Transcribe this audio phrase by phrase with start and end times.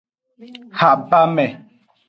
[0.79, 1.45] Habame.